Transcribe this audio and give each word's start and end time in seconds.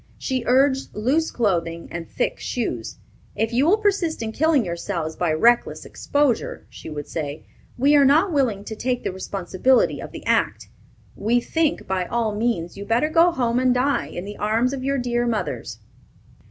She 0.17 0.43
urged 0.47 0.95
loose 0.95 1.29
clothing 1.29 1.87
and 1.91 2.09
thick 2.09 2.39
shoes. 2.39 2.97
"If 3.35 3.53
you 3.53 3.67
will 3.67 3.77
persist 3.77 4.23
in 4.23 4.31
killing 4.31 4.65
yourselves 4.65 5.15
by 5.15 5.31
reckless 5.31 5.85
exposure," 5.85 6.65
she 6.71 6.89
would 6.89 7.07
say, 7.07 7.45
"we 7.77 7.95
are 7.95 8.03
not 8.03 8.33
willing 8.33 8.63
to 8.63 8.75
take 8.75 9.03
the 9.03 9.11
responsibility 9.13 10.01
of 10.01 10.11
the 10.11 10.25
act. 10.25 10.69
We 11.15 11.39
think, 11.39 11.85
by 11.85 12.07
all 12.07 12.33
means, 12.33 12.75
you 12.77 12.83
better 12.83 13.09
go 13.09 13.29
home 13.29 13.59
and 13.59 13.75
die, 13.75 14.07
in 14.07 14.25
the 14.25 14.37
arms 14.37 14.73
of 14.73 14.83
your 14.83 14.97
dear 14.97 15.27
mothers." 15.27 15.77